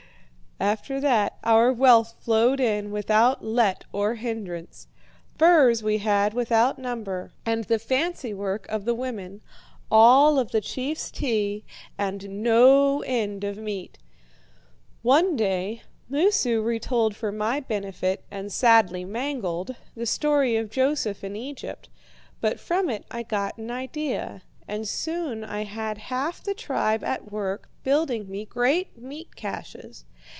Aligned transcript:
"After 0.59 0.99
that 0.99 1.39
our 1.43 1.73
wealth 1.73 2.13
flowed 2.19 2.59
in 2.59 2.91
without 2.91 3.43
let 3.43 3.83
or 3.91 4.13
hindrance. 4.13 4.87
Furs 5.35 5.81
we 5.81 5.97
had 5.97 6.35
without 6.35 6.77
number, 6.77 7.33
and 7.47 7.63
the 7.63 7.79
fancy 7.79 8.31
work 8.31 8.67
of 8.69 8.85
the 8.85 8.93
women, 8.93 9.41
all 9.89 10.37
of 10.37 10.51
the 10.51 10.61
chief's 10.61 11.09
tea, 11.09 11.65
and 11.97 12.43
no 12.43 13.01
end 13.07 13.43
of 13.43 13.57
meat. 13.57 13.97
One 15.01 15.35
day 15.35 15.81
Moosu 16.11 16.61
retold 16.63 17.15
for 17.15 17.31
my 17.31 17.59
benefit, 17.59 18.23
and 18.29 18.51
sadly 18.53 19.03
mangled, 19.03 19.75
the 19.95 20.05
story 20.05 20.57
of 20.57 20.69
Joseph 20.69 21.23
in 21.23 21.35
Egypt, 21.35 21.89
but 22.39 22.59
from 22.59 22.87
it 22.87 23.03
I 23.09 23.23
got 23.23 23.57
an 23.57 23.71
idea, 23.71 24.43
and 24.67 24.87
soon 24.87 25.43
I 25.43 25.63
had 25.63 25.97
half 25.97 26.43
the 26.43 26.53
tribe 26.53 27.03
at 27.03 27.31
work 27.31 27.67
building 27.83 28.29
me 28.29 28.45
great 28.45 28.95
meat 28.95 29.35
caches. 29.35 30.05